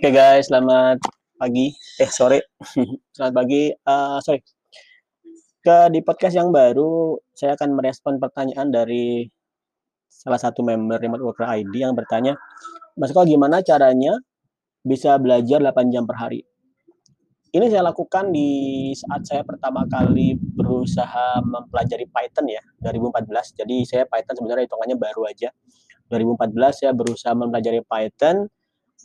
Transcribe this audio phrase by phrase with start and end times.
[0.00, 0.96] Oke guys, selamat
[1.36, 1.76] pagi.
[2.00, 2.56] Eh sore,
[3.12, 3.68] selamat pagi.
[3.84, 4.40] Uh, sorry.
[5.60, 9.28] Ke di podcast yang baru, saya akan merespon pertanyaan dari
[10.08, 12.32] salah satu member Remote Worker ID yang bertanya,
[12.96, 14.16] Mas Ko gimana caranya
[14.80, 16.48] bisa belajar 8 jam per hari?
[17.52, 18.48] Ini saya lakukan di
[18.96, 23.52] saat saya pertama kali berusaha mempelajari Python ya, 2014.
[23.52, 25.52] Jadi saya Python sebenarnya hitungannya baru aja.
[26.08, 28.48] 2014 saya berusaha mempelajari Python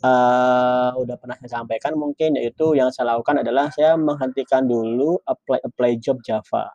[0.04, 5.62] uh, udah pernah saya sampaikan mungkin yaitu yang saya lakukan adalah saya menghentikan dulu apply
[5.64, 6.74] apply job Java.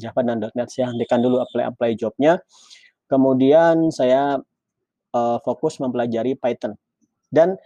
[0.00, 2.40] Java dan .NET saya hentikan dulu apply apply jobnya.
[3.10, 4.40] Kemudian saya
[5.12, 6.72] uh, fokus mempelajari Python.
[7.28, 7.56] Dan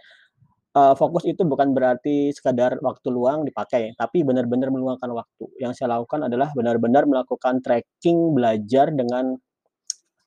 [0.75, 5.47] uh, fokus itu bukan berarti sekadar waktu luang dipakai tapi benar-benar meluangkan waktu.
[5.63, 9.39] Yang saya lakukan adalah benar-benar melakukan tracking belajar dengan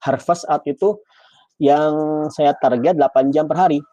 [0.01, 0.97] Harvest Art itu
[1.61, 3.85] yang saya target 8 jam per hari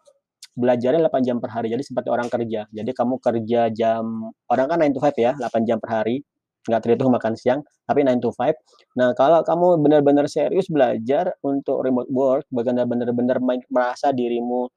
[0.58, 1.70] belajarnya 8 jam per hari.
[1.70, 2.66] Jadi seperti orang kerja.
[2.68, 6.26] Jadi kamu kerja jam orang kan 9 to 5 ya, 8 jam per hari.
[6.68, 8.52] Nggak terhitung makan siang, tapi 9 to 5.
[8.98, 13.38] Nah, kalau kamu benar-benar serius belajar untuk remote work, benar-benar
[13.70, 14.68] merasa dirimu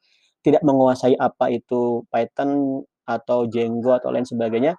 [0.46, 4.74] tidak menguasai apa itu Python atau Django atau lain sebagainya,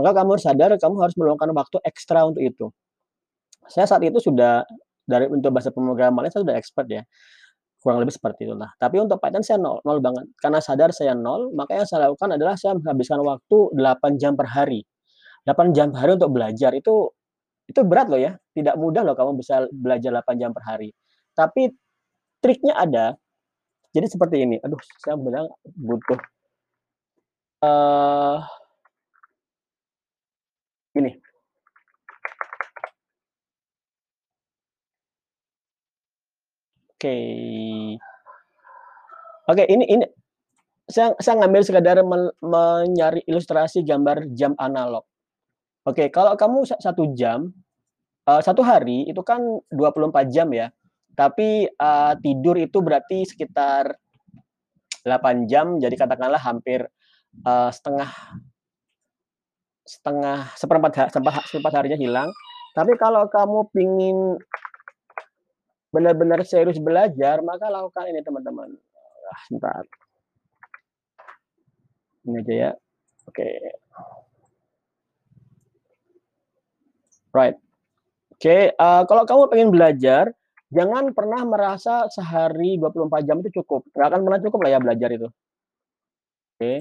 [0.00, 2.66] maka kamu harus sadar kamu harus meluangkan waktu ekstra untuk itu.
[3.68, 4.64] Saya saat itu sudah
[5.04, 7.02] dari untuk bahasa pemrograman saya sudah expert ya
[7.84, 8.72] kurang lebih seperti itulah.
[8.80, 10.24] Tapi untuk Python saya nol, nol banget.
[10.40, 14.48] Karena sadar saya nol, maka yang saya lakukan adalah saya menghabiskan waktu 8 jam per
[14.48, 14.80] hari.
[15.44, 17.12] 8 jam per hari untuk belajar itu
[17.68, 18.32] itu berat loh ya.
[18.56, 20.88] Tidak mudah loh kamu bisa belajar 8 jam per hari.
[21.36, 21.68] Tapi
[22.40, 23.06] triknya ada.
[23.92, 24.56] Jadi seperti ini.
[24.64, 26.16] Aduh, saya bilang butuh
[27.64, 28.38] uh,
[30.96, 31.12] ini.
[36.94, 37.63] Oke.
[39.44, 40.04] Oke, ini ini
[40.88, 45.04] saya saya ngambil sekadar men, mencari ilustrasi gambar jam analog.
[45.84, 47.52] Oke, kalau kamu satu jam,
[48.24, 50.72] uh, satu hari itu kan 24 jam ya.
[51.12, 53.92] Tapi uh, tidur itu berarti sekitar
[55.04, 56.88] 8 jam, jadi katakanlah hampir
[57.44, 58.08] uh, setengah
[59.84, 62.28] setengah seperempat seperempat, seperempat harinya hilang.
[62.72, 64.40] Tapi kalau kamu pingin
[65.92, 68.72] benar-benar serius belajar, maka lakukan ini teman-teman.
[69.34, 69.82] Ah, sebentar.
[72.22, 72.70] Ini aja ya.
[73.26, 73.42] Oke.
[73.42, 73.58] Okay.
[77.34, 77.58] Right.
[78.30, 80.30] Oke, okay, uh, kalau kamu pengen belajar,
[80.70, 83.90] jangan pernah merasa sehari 24 jam itu cukup.
[83.90, 85.26] Nggak akan pernah cukup lah ya belajar itu.
[85.26, 86.58] Oke.
[86.58, 86.78] Okay.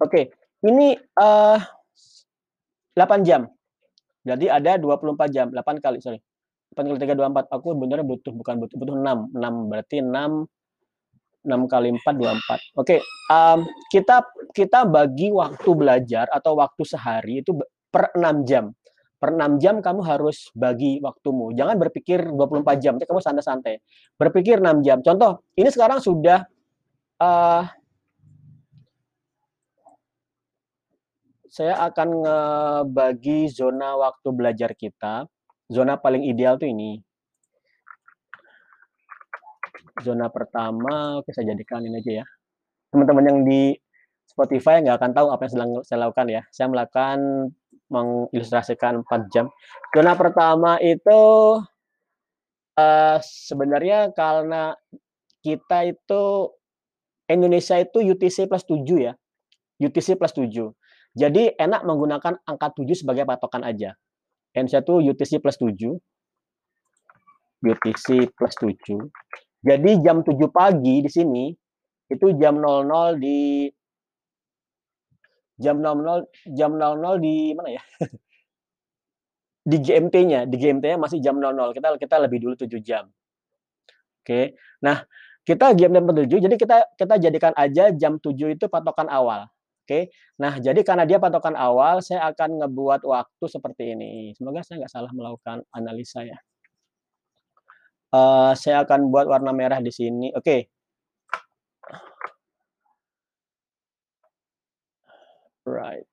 [0.00, 0.24] Oke, okay.
[0.64, 1.60] ini uh,
[2.96, 3.46] 8 jam.
[4.24, 6.18] Jadi ada 24 jam, 8 kali, sorry.
[6.74, 7.50] 8 kali 3, 24.
[7.50, 9.34] Aku benar butuh, bukan butuh, butuh 6.
[9.34, 10.46] 6 berarti 6
[11.40, 12.76] 6 kali 4, 24.
[12.76, 13.00] Oke,
[13.88, 14.16] kita
[14.52, 17.56] kita bagi waktu belajar atau waktu sehari itu
[17.88, 18.68] per 6 jam.
[19.20, 21.52] Per 6 jam kamu harus bagi waktumu.
[21.56, 23.80] Jangan berpikir 24 jam, kamu santai-santai.
[24.16, 25.00] Berpikir 6 jam.
[25.00, 26.44] Contoh, ini sekarang sudah
[27.20, 27.64] uh,
[31.50, 35.26] saya akan ngebagi zona waktu belajar kita.
[35.70, 36.98] Zona paling ideal tuh ini.
[40.02, 42.26] Zona pertama, oke saya jadikan ini aja ya.
[42.90, 43.78] Teman-teman yang di
[44.26, 46.42] Spotify nggak akan tahu apa yang sedang saya lakukan ya.
[46.50, 47.18] Saya melakukan
[47.86, 49.46] mengilustrasikan 4 jam.
[49.94, 51.20] Zona pertama itu
[52.74, 54.74] uh, sebenarnya karena
[55.42, 56.54] kita itu
[57.30, 59.12] Indonesia itu UTC plus 7 ya.
[59.78, 60.50] UTC plus 7.
[61.14, 63.94] Jadi enak menggunakan angka 7 sebagai patokan aja.
[64.56, 65.98] N1 UTC plus 7.
[67.60, 68.98] UTC plus 7.
[69.60, 71.52] Jadi jam 7 pagi di sini
[72.10, 73.68] itu jam 00 di
[75.60, 76.24] jam 00
[76.56, 77.82] jam 00 di mana ya?
[79.70, 81.76] di GMT-nya, di GMT-nya masih jam 00.
[81.76, 83.04] Kita kita lebih dulu 7 jam.
[84.24, 84.56] Oke.
[84.80, 85.04] Nah,
[85.44, 89.46] kita GMT 7 jadi kita kita jadikan aja jam 7 itu patokan awal.
[89.90, 90.06] Oke.
[90.38, 94.30] Nah, jadi karena dia patokan awal, saya akan ngebuat waktu seperti ini.
[94.38, 96.38] Semoga saya nggak salah melakukan analisa ya.
[98.14, 100.30] Uh, saya akan buat warna merah di sini.
[100.30, 100.70] Oke.
[105.66, 106.06] Right.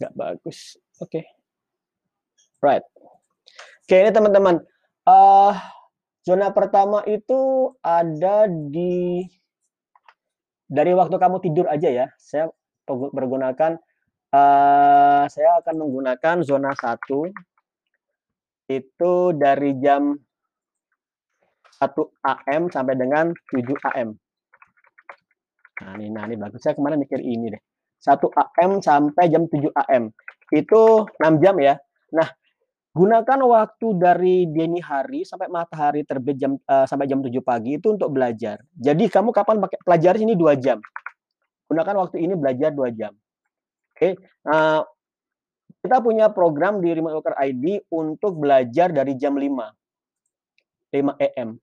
[0.00, 0.80] Nggak bagus.
[1.04, 1.20] Oke.
[2.64, 2.84] Right.
[3.84, 4.56] Oke, ini teman-teman.
[5.04, 5.52] Uh,
[6.24, 9.28] zona pertama itu ada di
[10.74, 12.50] dari waktu kamu tidur aja ya, saya
[12.90, 13.78] menggunakan
[14.34, 16.98] uh, saya akan menggunakan zona 1
[18.74, 20.18] itu dari jam
[21.84, 24.08] AM sampai dengan 7 AM.
[25.74, 26.64] Nah, ini, nah, ini bagus.
[26.64, 27.62] Saya kemarin mikir ini deh.
[28.00, 30.08] 1 AM sampai jam 7 AM.
[30.48, 31.76] Itu 6 jam ya.
[32.14, 32.28] Nah,
[32.94, 37.90] gunakan waktu dari dini hari sampai matahari terbit jam uh, sampai jam 7 pagi itu
[37.90, 38.62] untuk belajar.
[38.78, 40.78] Jadi kamu kapan pakai pelajari ini 2 jam.
[41.66, 43.10] Gunakan waktu ini belajar 2 jam.
[43.94, 43.98] Oke.
[43.98, 44.12] Okay.
[44.46, 44.86] Nah,
[45.82, 49.50] kita punya program di Remote Worker ID untuk belajar dari jam 5.
[50.94, 51.58] 5 AM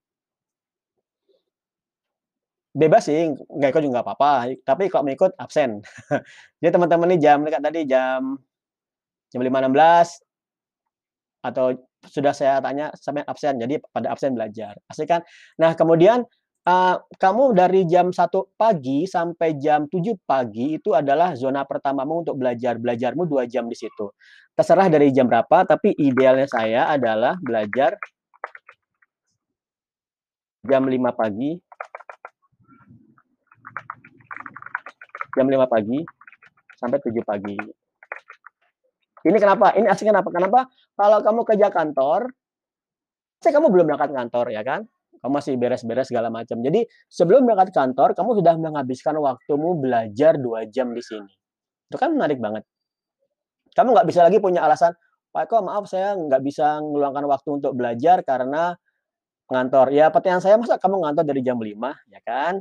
[2.72, 4.32] bebas sih, nggak ikut juga nggak apa-apa.
[4.64, 5.84] Tapi kalau mau ikut absen.
[6.60, 8.40] Jadi teman-teman ini jam dekat tadi jam
[9.28, 10.31] jam 5.16
[11.42, 11.74] atau
[12.06, 13.58] sudah saya tanya sampai absen.
[13.58, 14.78] Jadi pada absen belajar.
[14.86, 15.20] Asik kan?
[15.58, 16.22] Nah, kemudian
[16.66, 22.38] uh, kamu dari jam 1 pagi sampai jam 7 pagi itu adalah zona pertamamu untuk
[22.38, 22.78] belajar.
[22.78, 24.10] Belajarmu dua jam di situ.
[24.54, 27.98] Terserah dari jam berapa, tapi idealnya saya adalah belajar
[30.62, 31.58] jam 5 pagi
[35.32, 35.98] jam 5 pagi
[36.76, 37.56] sampai 7 pagi.
[39.22, 39.74] Ini kenapa?
[39.78, 40.28] Ini asik kenapa?
[40.34, 40.66] Kenapa?
[40.98, 42.30] Kalau kamu kerja kantor,
[43.38, 44.86] saya kamu belum berangkat kantor ya kan?
[45.22, 46.58] Kamu masih beres-beres segala macam.
[46.58, 51.30] Jadi sebelum berangkat kantor, kamu sudah menghabiskan waktumu belajar dua jam di sini.
[51.86, 52.66] Itu kan menarik banget.
[53.72, 54.92] Kamu nggak bisa lagi punya alasan,
[55.32, 58.76] Pak Eko maaf saya nggak bisa meluangkan waktu untuk belajar karena
[59.48, 59.88] ngantor.
[59.94, 61.72] Ya pertanyaan saya masa kamu ngantor dari jam 5
[62.12, 62.60] ya kan?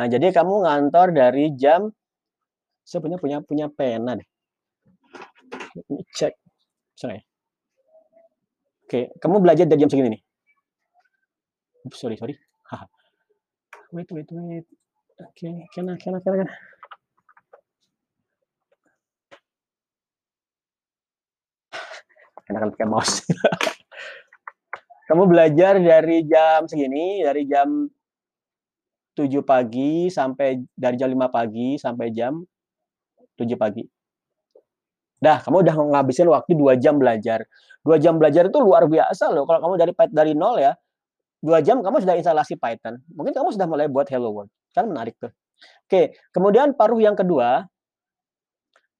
[0.00, 1.92] Nah jadi kamu ngantor dari jam
[2.88, 4.28] saya punya punya punya pena deh.
[5.76, 6.32] Ini cek.
[6.96, 7.20] Sorry.
[8.86, 10.22] Oke, kamu belajar dari jam segini nih.
[11.86, 12.34] Oops, sorry, sorry.
[13.92, 14.66] wait, wait, wait.
[15.16, 15.54] Oke, okay.
[15.74, 16.54] kena, kena, kena, kena.
[22.46, 23.26] Enakan pakai mouse.
[25.10, 27.90] kamu belajar dari jam segini, dari jam
[29.16, 32.44] 7 pagi sampai dari jam 5 pagi sampai jam
[33.40, 33.95] 7 pagi.
[35.16, 37.48] Dah, kamu udah ngabisin waktu 2 jam belajar.
[37.84, 39.48] 2 jam belajar itu luar biasa loh.
[39.48, 40.76] Kalau kamu dari dari nol ya,
[41.40, 43.00] 2 jam kamu sudah instalasi Python.
[43.16, 44.52] Mungkin kamu sudah mulai buat Hello World.
[44.76, 45.32] Kan menarik tuh.
[45.88, 47.64] Oke, kemudian paruh yang kedua,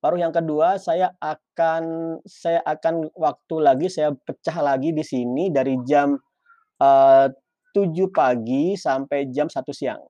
[0.00, 5.76] paruh yang kedua saya akan saya akan waktu lagi saya pecah lagi di sini dari
[5.84, 6.16] jam
[6.80, 7.26] uh,
[7.76, 10.00] 7 pagi sampai jam 1 siang.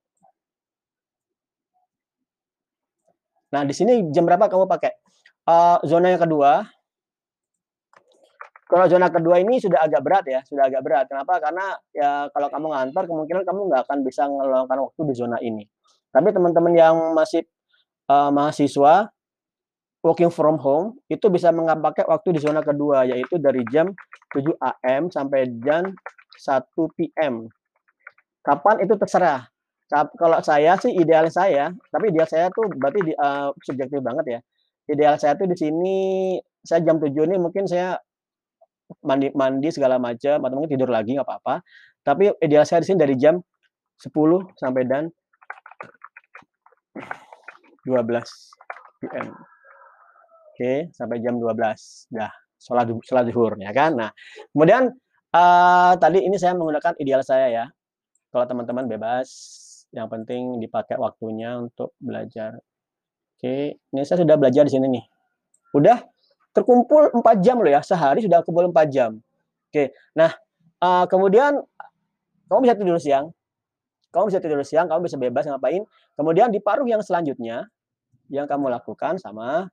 [3.50, 5.05] Nah, di sini jam berapa kamu pakai?
[5.46, 6.66] Uh, zona yang kedua.
[8.66, 11.06] Kalau zona kedua ini sudah agak berat ya, sudah agak berat.
[11.06, 11.38] Kenapa?
[11.38, 15.62] Karena ya kalau kamu ngantor, kemungkinan kamu nggak akan bisa ngeluangkan waktu di zona ini.
[16.10, 17.46] Tapi teman-teman yang masih
[18.10, 19.06] uh, mahasiswa,
[20.02, 23.94] working from home, itu bisa pakai waktu di zona kedua, yaitu dari jam
[24.34, 25.94] 7 AM sampai jam
[26.42, 26.66] 1
[26.98, 27.46] PM.
[28.42, 29.46] Kapan itu terserah
[29.90, 34.40] kalau saya sih ideal saya, tapi ideal saya tuh berarti di, uh, subjektif banget ya.
[34.86, 35.96] Ideal saya tuh di sini
[36.62, 37.98] saya jam 7 ini mungkin saya
[39.02, 41.62] mandi mandi segala macam atau mungkin tidur lagi nggak apa-apa.
[42.06, 43.42] Tapi ideal saya di sini dari jam
[43.98, 44.10] 10
[44.54, 45.10] sampai dan
[47.82, 47.98] 12
[49.02, 49.28] PM.
[50.54, 52.14] Oke, sampai jam 12.
[52.14, 53.94] Dah, sholat sholat zuhur ya kan.
[53.98, 54.10] Nah,
[54.54, 54.94] kemudian
[55.34, 57.66] uh, tadi ini saya menggunakan ideal saya ya.
[58.30, 59.28] Kalau teman-teman bebas
[59.94, 62.58] yang penting dipakai waktunya untuk belajar.
[63.36, 65.04] Oke, ini saya sudah belajar di sini nih.
[65.76, 66.00] Udah
[66.56, 69.20] terkumpul 4 jam loh ya, sehari sudah kumpul 4 jam.
[69.68, 70.32] Oke, nah
[70.80, 71.60] uh, kemudian
[72.48, 73.28] kamu bisa tidur siang,
[74.08, 75.84] kamu bisa tidur siang, kamu bisa bebas ngapain.
[76.16, 77.68] Kemudian di paruh yang selanjutnya,
[78.32, 79.68] yang kamu lakukan sama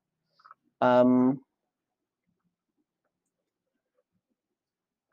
[0.84, 1.40] um,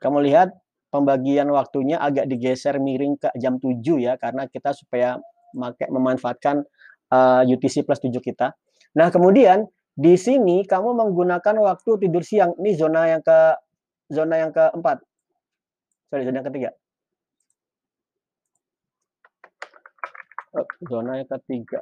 [0.02, 0.50] kamu lihat
[0.90, 5.22] pembagian waktunya agak digeser miring ke jam 7 ya karena kita supaya
[5.86, 6.66] memanfaatkan
[7.10, 8.54] uh, eh, UTC plus 7 kita.
[8.96, 12.56] Nah, kemudian di sini kamu menggunakan waktu tidur siang.
[12.58, 13.38] Ini zona yang ke
[14.10, 15.02] zona yang keempat.
[16.10, 16.70] Sorry, zona yang ketiga.
[20.50, 21.80] Oh, zona yang ketiga.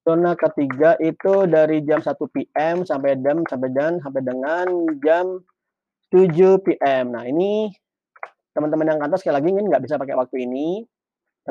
[0.00, 4.66] Zona ketiga itu dari jam 1 PM sampai jam sampai dan sampai dengan
[5.04, 5.38] jam
[6.10, 7.14] 7 PM.
[7.14, 7.70] Nah, ini
[8.50, 10.82] teman-teman yang kantor sekali lagi ini nggak bisa pakai waktu ini.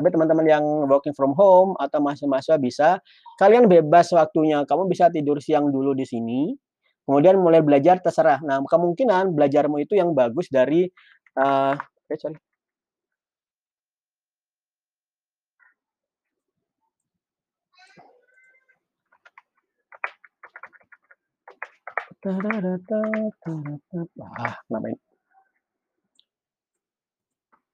[0.00, 2.88] Tapi teman-teman yang working from home atau mahasiswa bisa,
[3.36, 4.64] kalian bebas waktunya.
[4.64, 6.56] Kamu bisa tidur siang dulu di sini,
[7.04, 8.40] kemudian mulai belajar terserah.
[8.40, 10.88] Nah, kemungkinan belajarmu itu yang bagus dari
[11.36, 11.76] uh.
[11.76, 11.76] Ah?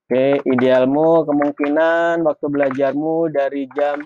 [0.07, 3.99] Oke, idealmu kemungkinan waktu belajarmu dari jam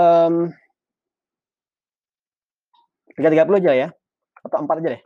[0.00, 0.48] um,
[3.20, 3.88] 3.30 aja ya,
[4.40, 5.02] atau 4 aja deh.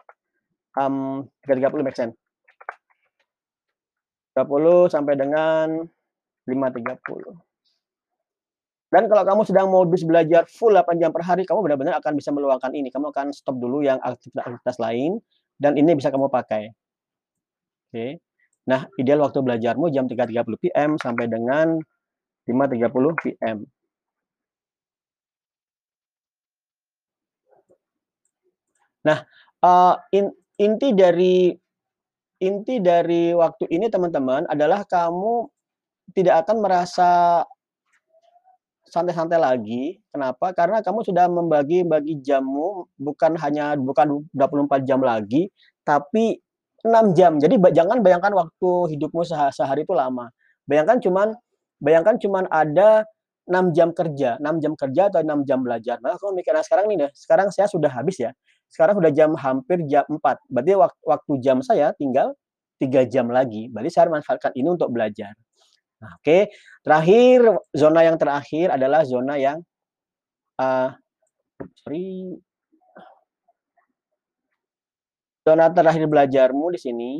[0.78, 2.14] Um, 3.30 make sense.
[4.38, 5.82] 30 sampai dengan
[6.46, 6.94] 5.30.
[8.94, 12.30] Dan kalau kamu sedang modus belajar full 8 jam per hari, kamu benar-benar akan bisa
[12.30, 12.86] meluangkan ini.
[12.94, 15.18] Kamu akan stop dulu yang aktivitas-aktivitas lain,
[15.58, 16.70] dan ini bisa kamu pakai.
[17.94, 18.18] Oke.
[18.66, 21.78] Nah, ideal waktu belajarmu jam 3.30 PM sampai dengan
[22.42, 23.62] 5.30 PM.
[29.06, 29.22] Nah,
[29.62, 30.26] uh, in,
[30.58, 31.54] inti dari
[32.42, 35.46] inti dari waktu ini teman-teman adalah kamu
[36.18, 37.46] tidak akan merasa
[38.90, 40.02] santai-santai lagi.
[40.10, 40.50] Kenapa?
[40.50, 45.46] Karena kamu sudah membagi-bagi jammu bukan hanya bukan 24 jam lagi,
[45.86, 46.42] tapi
[46.84, 47.40] 6 jam.
[47.40, 50.28] Jadi jangan bayangkan waktu hidupmu sehari itu lama.
[50.68, 51.32] Bayangkan cuman
[51.80, 53.08] bayangkan cuman ada
[53.48, 55.96] 6 jam kerja, 6 jam kerja atau 6 jam belajar.
[56.00, 58.32] Maka kamu mikir, nah sekarang nih deh, sekarang saya sudah habis ya.
[58.72, 60.20] Sekarang sudah jam hampir jam 4.
[60.48, 62.32] Berarti waktu, waktu jam saya tinggal
[62.80, 63.68] 3 jam lagi.
[63.68, 65.36] Berarti saya manfaatkan ini untuk belajar.
[66.00, 66.24] Nah, oke.
[66.24, 66.42] Okay.
[66.84, 69.60] Terakhir, zona yang terakhir adalah zona yang
[70.60, 70.92] uh,
[71.84, 72.36] sorry,
[75.44, 77.12] Zona terakhir belajarmu di sini.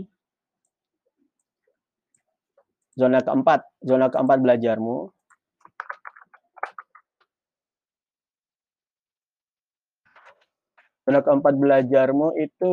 [2.97, 5.13] Zona keempat, zona keempat belajarmu.
[11.05, 12.73] Zona keempat belajarmu itu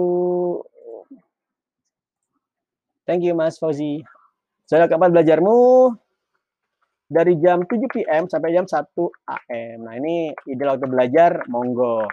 [3.04, 4.00] Thank you Mas Fauzi.
[4.72, 5.58] Zona keempat belajarmu
[7.12, 8.88] dari jam 7 PM sampai jam 1
[9.28, 9.78] AM.
[9.84, 12.08] Nah, ini ide waktu belajar, monggo.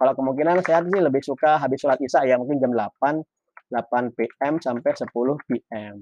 [0.00, 3.20] Kalau kemungkinan saya sih lebih suka habis sholat isya ya mungkin jam 8
[3.68, 5.12] 8 PM sampai 10
[5.44, 5.96] PM.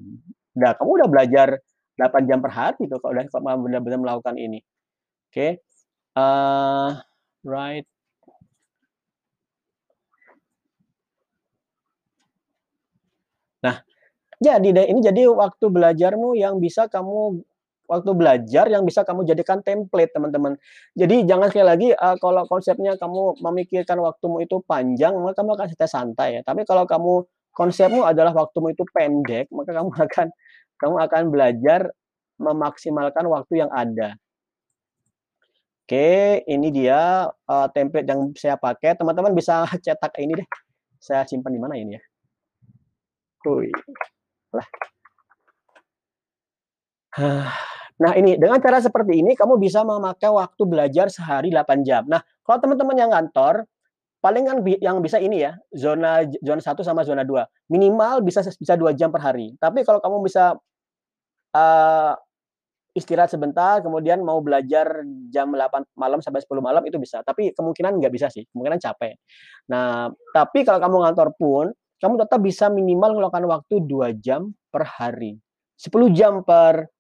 [0.55, 1.49] Udah kamu udah belajar
[1.99, 4.62] 8 jam per hari tuh kalau udah benar-benar melakukan ini.
[5.28, 5.35] Oke.
[5.35, 5.50] Okay.
[6.14, 6.95] Uh,
[7.43, 7.83] right.
[13.67, 13.83] Nah,
[14.38, 17.43] jadi ini jadi waktu belajarmu yang bisa kamu
[17.88, 20.61] waktu belajar yang bisa kamu jadikan template teman-teman.
[20.92, 25.66] Jadi jangan sekali lagi uh, kalau konsepnya kamu memikirkan waktumu itu panjang, maka kamu akan
[25.88, 26.40] santai ya.
[26.45, 27.25] Tapi kalau kamu
[27.57, 30.26] konsepmu adalah waktumu itu pendek, maka kamu akan
[30.78, 31.80] kamu akan belajar
[32.38, 34.14] memaksimalkan waktu yang ada.
[35.88, 38.92] Oke, ini dia uh, template yang saya pakai.
[38.92, 40.49] Teman-teman bisa cetak ini deh.
[41.00, 42.02] Saya simpan di mana ini ya?
[43.49, 43.73] Wih.
[44.52, 44.68] Lah.
[47.99, 52.07] Nah, ini dengan cara seperti ini kamu bisa memakai waktu belajar sehari 8 jam.
[52.07, 53.67] Nah, kalau teman-teman yang ngantor,
[54.23, 57.43] paling kan yang bisa ini ya, zona zona 1 sama zona 2.
[57.75, 59.59] Minimal bisa bisa 2 jam per hari.
[59.59, 60.55] Tapi kalau kamu bisa
[61.59, 62.14] uh,
[62.95, 65.02] istirahat sebentar, kemudian mau belajar
[65.35, 67.26] jam 8 malam sampai 10 malam itu bisa.
[67.26, 69.19] Tapi kemungkinan nggak bisa sih, kemungkinan capek.
[69.75, 71.67] Nah, tapi kalau kamu ngantor pun,
[71.99, 75.35] kamu tetap bisa minimal melakukan waktu 2 jam per hari.
[75.78, 76.90] 10 jam per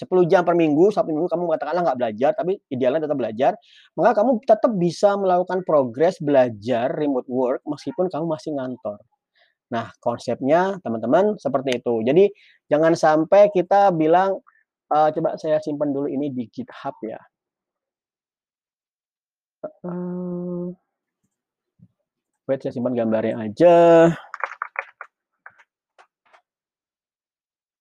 [0.00, 3.52] 10 jam per minggu, satu minggu kamu katakanlah nggak belajar, tapi idealnya tetap belajar,
[3.94, 8.98] maka kamu tetap bisa melakukan progres belajar remote work meskipun kamu masih ngantor.
[9.70, 12.02] Nah, konsepnya teman-teman seperti itu.
[12.02, 12.26] Jadi
[12.66, 14.42] jangan sampai kita bilang,
[14.90, 17.20] uh, coba saya simpan dulu ini di GitHub ya.
[19.86, 20.72] Uh,
[22.50, 23.76] wait, saya simpan gambarnya aja.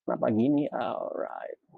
[0.10, 0.66] Kenapa gini?
[0.74, 1.69] Alright.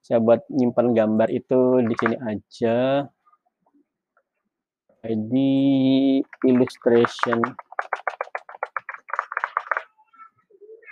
[0.00, 3.04] Saya buat nyimpan gambar itu di sini aja.
[5.04, 5.34] ID
[6.48, 7.38] illustration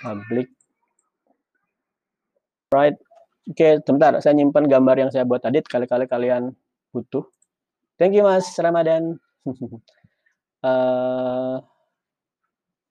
[0.04, 0.52] public.
[2.68, 3.00] Right.
[3.48, 4.12] Oke, sebentar.
[4.20, 5.64] Saya nyimpan gambar yang saya buat tadi.
[5.64, 6.52] Kali-kali kalian
[6.92, 7.24] butuh.
[7.96, 9.16] Thank you, Mas Ramadan.
[10.66, 11.56] uh,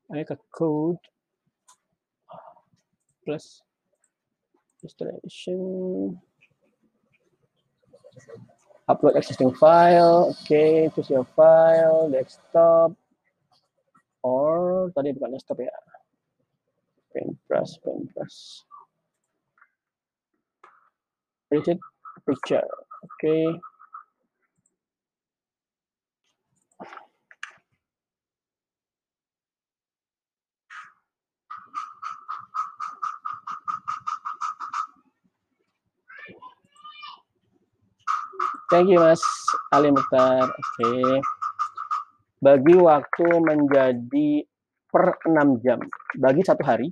[0.10, 1.15] ini ke code
[3.26, 3.66] plus
[4.84, 6.22] installation.
[8.88, 12.94] Upload existing file okay choose your file desktop
[14.22, 15.74] or tadi bukan desktop ya.
[17.10, 18.62] Paintbrush paintbrush
[21.50, 21.80] edit
[22.30, 22.68] picture
[23.04, 23.58] okay
[38.74, 39.22] Thank you Mas
[39.70, 40.50] Ali Mukhtar.
[40.50, 40.58] Oke.
[40.82, 41.22] Okay.
[42.46, 44.46] bagi waktu menjadi
[44.94, 45.82] per 6 jam.
[46.22, 46.88] Bagi satu hari,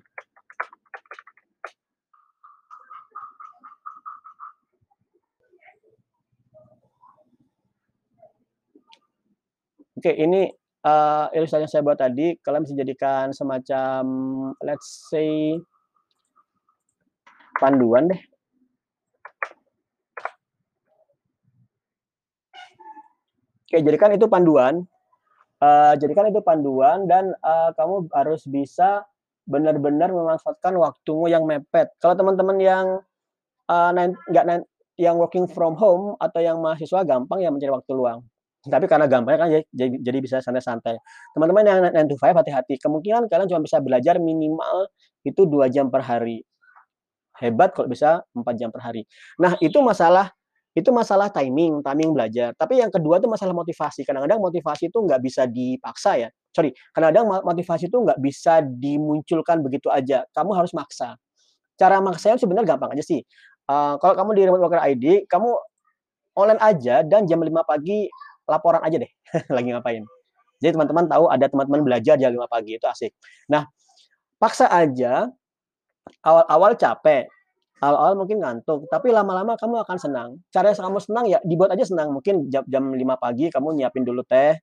[9.93, 10.51] Oke, ini
[10.83, 14.03] uh, ilustrasi yang saya buat tadi, kalian bisa jadikan semacam
[14.59, 15.55] let's say
[17.55, 18.19] panduan deh.
[23.73, 24.85] Oke, jadikan itu panduan.
[25.57, 29.01] Uh, jadikan itu panduan dan uh, kamu harus bisa
[29.49, 31.89] benar-benar memanfaatkan waktumu yang mepet.
[31.97, 33.01] Kalau teman-teman yang
[33.65, 33.89] uh,
[34.29, 34.61] nggak
[35.01, 38.21] yang working from home atau yang mahasiswa gampang ya mencari waktu luang.
[38.61, 40.93] Tapi karena gampang kan jadi, jadi bisa santai-santai.
[41.33, 42.77] Teman-teman yang 9 to 5 hati-hati.
[42.77, 44.85] Kemungkinan kalian cuma bisa belajar minimal
[45.25, 46.45] itu dua jam per hari.
[47.41, 49.09] Hebat kalau bisa 4 jam per hari.
[49.41, 50.29] Nah, itu masalah
[50.73, 52.49] itu masalah timing, timing belajar.
[52.57, 54.01] Tapi yang kedua itu masalah motivasi.
[54.01, 56.29] Kadang-kadang motivasi itu nggak bisa dipaksa ya.
[56.49, 60.25] Sorry, kadang-kadang motivasi itu nggak bisa dimunculkan begitu aja.
[60.33, 61.13] Kamu harus maksa.
[61.77, 63.21] Cara maksanya sebenarnya gampang aja sih.
[63.69, 65.53] Uh, kalau kamu di remote worker ID, kamu
[66.33, 68.09] online aja dan jam 5 pagi
[68.49, 69.11] laporan aja deh
[69.55, 70.03] lagi ngapain.
[70.57, 73.11] Jadi teman-teman tahu ada teman-teman belajar jam 5 pagi itu asik.
[73.49, 73.69] Nah,
[74.41, 75.29] paksa aja
[76.23, 77.29] awal-awal capek,
[77.83, 80.29] awal-awal mungkin ngantuk, tapi lama-lama kamu akan senang.
[80.55, 82.15] Cara kamu senang ya dibuat aja senang.
[82.15, 84.55] Mungkin jam, jam 5 pagi kamu nyiapin dulu teh,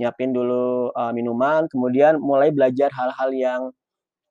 [0.00, 3.62] nyiapin dulu uh, minuman, kemudian mulai belajar hal-hal yang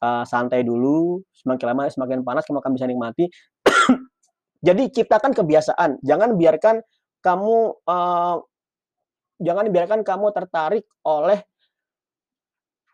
[0.02, 1.22] uh, santai dulu.
[1.38, 3.30] Semakin lama semakin panas kamu akan bisa nikmati.
[4.68, 6.82] Jadi ciptakan kebiasaan, jangan biarkan
[7.22, 8.36] kamu uh,
[9.40, 11.44] jangan biarkan kamu tertarik oleh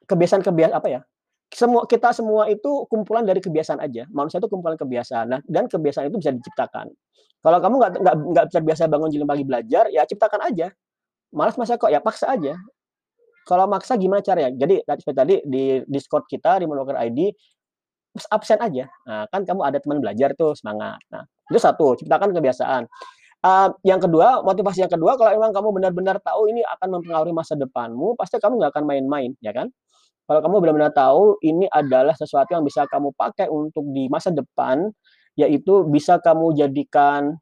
[0.10, 1.02] kebiasaan-kebiasaan apa ya?
[1.50, 4.06] Semua kita semua itu kumpulan dari kebiasaan aja.
[4.14, 5.26] Manusia itu kumpulan kebiasaan.
[5.30, 6.94] Nah, dan kebiasaan itu bisa diciptakan.
[7.40, 10.70] Kalau kamu nggak nggak nggak terbiasa bangun jam pagi belajar, ya ciptakan aja.
[11.34, 12.54] Malas masa kok ya paksa aja.
[13.50, 14.52] Kalau maksa gimana cara ya?
[14.54, 17.34] Jadi seperti tadi di Discord kita di Monoker ID
[18.30, 18.86] absen aja.
[19.06, 21.00] Nah, kan kamu ada teman belajar tuh semangat.
[21.14, 22.84] Nah, itu satu, ciptakan kebiasaan.
[23.40, 27.56] Uh, yang kedua, motivasi yang kedua, kalau memang kamu benar-benar tahu ini akan mempengaruhi masa
[27.56, 29.72] depanmu, pasti kamu nggak akan main-main, ya kan?
[30.30, 34.94] Kalau kamu benar-benar tahu ini adalah sesuatu yang bisa kamu pakai untuk di masa depan,
[35.34, 37.34] yaitu bisa kamu jadikan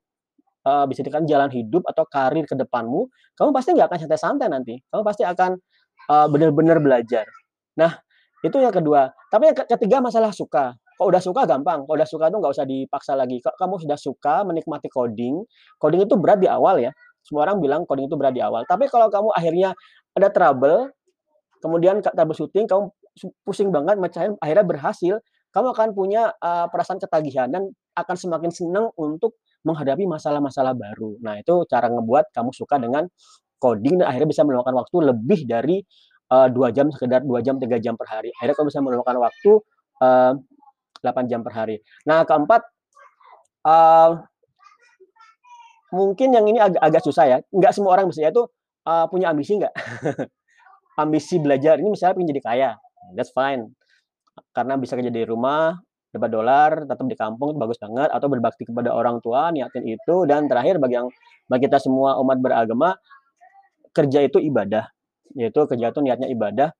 [0.63, 4.79] uh, bisa jadikan jalan hidup atau karir ke depanmu, kamu pasti nggak akan santai-santai nanti.
[4.87, 5.59] Kamu pasti akan
[6.07, 7.27] uh, benar-benar belajar.
[7.75, 7.99] Nah,
[8.39, 9.11] itu yang kedua.
[9.27, 10.71] Tapi yang ketiga masalah suka.
[10.97, 13.37] Kalau udah suka gampang, kalau udah suka itu nggak usah dipaksa lagi.
[13.43, 15.45] Kalau kamu sudah suka menikmati coding,
[15.77, 16.89] coding itu berat di awal ya.
[17.21, 18.65] Semua orang bilang coding itu berat di awal.
[18.65, 19.75] Tapi kalau kamu akhirnya
[20.17, 20.89] ada trouble,
[21.59, 22.91] kemudian troubleshooting, kamu
[23.41, 25.15] pusing banget mecahin, akhirnya berhasil,
[25.51, 31.17] kamu akan punya uh, perasaan ketagihan dan akan semakin senang untuk menghadapi masalah-masalah baru.
[31.23, 33.09] Nah, itu cara ngebuat kamu suka dengan
[33.57, 35.81] coding dan akhirnya bisa meluangkan waktu lebih dari
[36.29, 38.29] uh, dua jam sekedar dua jam tiga jam per hari.
[38.37, 39.51] Akhirnya kamu bisa meluangkan waktu
[40.05, 40.33] uh,
[41.01, 41.77] 8 jam per hari.
[42.09, 42.61] Nah, keempat,
[43.65, 44.17] uh,
[45.93, 47.37] mungkin yang ini agak, agak susah ya.
[47.53, 48.43] Nggak semua orang bisa itu
[48.87, 49.73] uh, punya ambisi nggak?
[50.97, 52.71] ambisi belajar ini misalnya ingin jadi kaya,
[53.13, 53.71] that's fine.
[54.53, 55.77] Karena bisa kerja di rumah,
[56.09, 58.09] dapat dolar, tetap di kampung bagus banget.
[58.09, 60.25] Atau berbakti kepada orang tua, niatin itu.
[60.25, 61.07] Dan terakhir bagi yang
[61.45, 62.97] bagi kita semua umat beragama,
[63.93, 64.89] kerja itu ibadah.
[65.37, 66.73] Yaitu kerja itu niatnya ibadah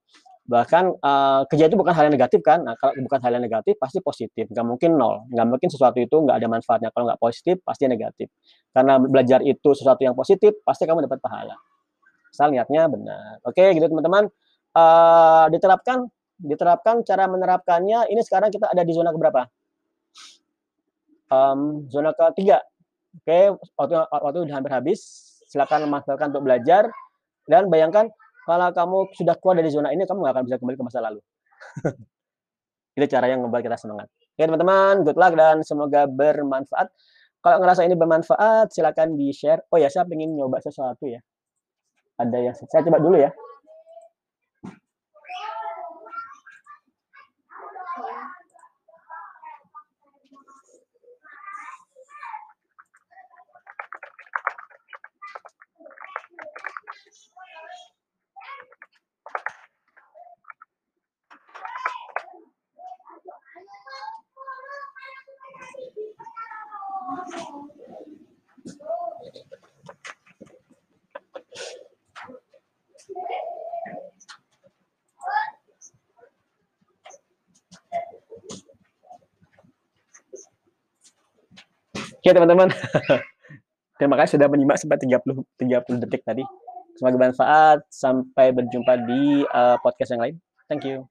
[0.48, 3.76] bahkan uh, kerja itu bukan hal yang negatif kan nah kalau bukan hal yang negatif
[3.76, 7.60] pasti positif nggak mungkin nol nggak mungkin sesuatu itu nggak ada manfaatnya kalau nggak positif
[7.60, 8.32] pasti negatif
[8.72, 11.52] karena belajar itu sesuatu yang positif pasti kamu dapat pahala
[12.32, 14.28] asal niatnya benar oke gitu teman-teman
[14.76, 19.48] uh, diterapkan diterapkan cara menerapkannya ini sekarang kita ada di zona keberapa
[21.32, 22.62] um, zona ketiga
[23.22, 25.00] oke waktu waktu udah hampir habis
[25.48, 26.92] silakan manfaatkan untuk belajar
[27.48, 28.12] dan bayangkan
[28.48, 31.20] kalau kamu sudah keluar dari zona ini, kamu nggak akan bisa kembali ke masa lalu.
[32.96, 34.08] itu cara yang membuat kita semangat.
[34.08, 36.88] Oke teman-teman, good luck dan semoga bermanfaat.
[37.44, 39.60] Kalau ngerasa ini bermanfaat, silakan di-share.
[39.68, 41.20] Oh ya, saya ingin nyoba sesuatu ya.
[42.18, 43.30] Ada yang saya coba dulu ya.
[82.28, 82.68] Oke teman-teman,
[83.96, 86.44] terima kasih sudah menyimak sampai 30 30 detik tadi.
[86.92, 87.88] Semoga bermanfaat.
[87.88, 90.36] Sampai berjumpa di uh, podcast yang lain.
[90.68, 91.08] Thank you.